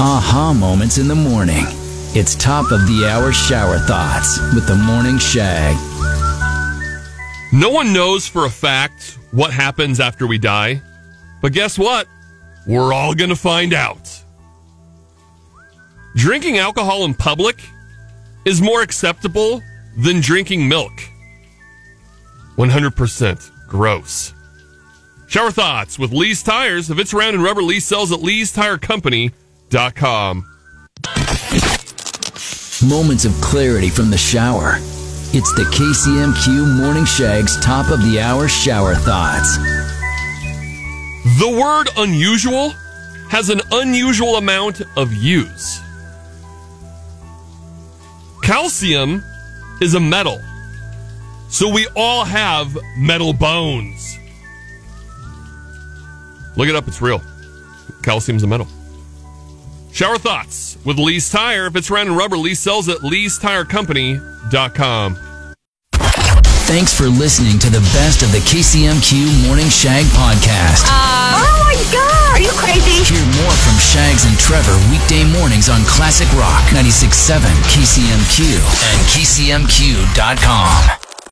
aha 0.00 0.54
moments 0.56 0.98
in 0.98 1.08
the 1.08 1.14
morning. 1.14 1.64
It's 2.14 2.36
top 2.36 2.70
of 2.70 2.86
the 2.86 3.04
hour 3.08 3.32
shower 3.32 3.78
thoughts 3.78 4.38
with 4.54 4.68
the 4.68 4.76
morning 4.76 5.18
shag. 5.18 5.76
No 7.52 7.70
one 7.70 7.92
knows 7.92 8.26
for 8.28 8.44
a 8.44 8.50
fact 8.50 9.18
what 9.32 9.52
happens 9.52 9.98
after 9.98 10.28
we 10.28 10.38
die, 10.38 10.80
but 11.42 11.52
guess 11.52 11.76
what? 11.76 12.06
We're 12.64 12.92
all 12.92 13.12
going 13.12 13.30
to 13.30 13.36
find 13.36 13.74
out. 13.74 14.08
Drinking 16.14 16.58
alcohol 16.58 17.04
in 17.04 17.14
public 17.14 17.60
is 18.44 18.62
more 18.62 18.82
acceptable 18.82 19.62
than 19.96 20.20
drinking 20.20 20.68
milk. 20.68 20.92
100% 22.56 23.66
gross. 23.66 24.32
Shower 25.26 25.50
thoughts 25.50 25.98
with 25.98 26.12
Lee's 26.12 26.44
Tires. 26.44 26.88
If 26.88 27.00
it's 27.00 27.12
round 27.12 27.34
and 27.34 27.42
rubber, 27.42 27.62
Lee 27.62 27.80
sells 27.80 28.12
at 28.12 28.22
leestirecompany.com. 29.68 30.46
Moments 32.88 33.24
of 33.24 33.32
clarity 33.40 33.88
from 33.88 34.10
the 34.10 34.18
shower. 34.18 34.76
It's 35.30 35.52
the 35.54 35.64
KCMQ 35.64 36.80
Morning 36.80 37.04
Shag's 37.04 37.60
top 37.60 37.90
of 37.90 38.00
the 38.02 38.20
hour 38.20 38.48
shower 38.48 38.94
thoughts. 38.94 39.58
The 41.38 41.58
word 41.60 41.88
unusual 41.98 42.70
has 43.30 43.50
an 43.50 43.60
unusual 43.72 44.36
amount 44.36 44.80
of 44.96 45.12
use. 45.12 45.80
Calcium 48.42 49.22
is 49.82 49.94
a 49.94 50.00
metal. 50.00 50.40
So 51.50 51.68
we 51.68 51.86
all 51.94 52.24
have 52.24 52.76
metal 52.96 53.32
bones. 53.34 54.18
Look 56.56 56.68
it 56.68 56.74
up, 56.76 56.88
it's 56.88 57.02
real. 57.02 57.22
Calcium's 58.02 58.42
a 58.42 58.46
metal. 58.46 58.66
Shower 59.98 60.16
thoughts 60.16 60.78
with 60.84 60.96
Lee's 60.96 61.28
Tire. 61.28 61.66
If 61.66 61.74
it's 61.74 61.90
round 61.90 62.08
and 62.08 62.16
rubber, 62.16 62.38
Lee 62.38 62.54
sells 62.54 62.88
at 62.88 62.98
leestirecompany.com. 62.98 65.16
Thanks 66.70 66.94
for 66.96 67.10
listening 67.10 67.58
to 67.58 67.68
the 67.68 67.80
best 67.98 68.22
of 68.22 68.30
the 68.30 68.38
KCMQ 68.38 69.48
Morning 69.48 69.66
Shag 69.66 70.04
podcast. 70.14 70.86
Uh, 70.86 71.42
oh 71.42 71.66
my 71.66 71.74
god! 71.90 72.30
Are 72.30 72.40
you 72.40 72.52
crazy? 72.54 73.02
Hear 73.12 73.26
more 73.42 73.50
from 73.50 73.74
Shags 73.82 74.22
and 74.24 74.38
Trevor 74.38 74.78
weekday 74.94 75.24
mornings 75.36 75.68
on 75.68 75.82
Classic 75.82 76.30
Rock 76.38 76.62
96.7 76.70 77.42
KCMQ 77.66 78.54
and 78.54 79.02
KCMQ.com. 79.10 81.07